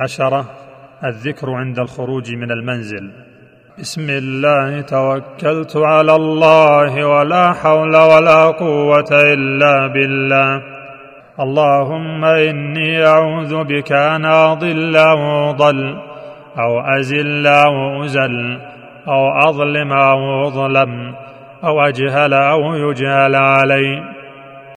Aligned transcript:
عشرة 0.00 0.44
الذكر 1.04 1.50
عند 1.50 1.78
الخروج 1.78 2.32
من 2.32 2.50
المنزل. 2.50 3.10
بسم 3.78 4.06
الله 4.10 4.80
توكلت 4.80 5.76
على 5.76 6.14
الله 6.16 7.06
ولا 7.06 7.52
حول 7.52 7.96
ولا 7.96 8.44
قوة 8.46 9.10
إلا 9.12 9.86
بالله. 9.86 10.62
اللهم 11.40 12.24
إني 12.24 13.06
أعوذ 13.06 13.64
بك 13.64 13.92
أن 13.92 14.24
أضل 14.24 14.96
أو 14.96 15.50
أضل 15.50 15.96
أو 16.58 16.80
أزل 17.00 17.46
أو 17.46 18.04
أزل 18.04 18.58
أو 19.08 19.48
أظلم 19.48 19.92
أو 19.92 20.48
أظلم 20.48 21.14
أو 21.64 21.80
أجهل 21.80 22.34
أو 22.34 22.74
يجهل 22.74 23.34
علي. 23.34 24.14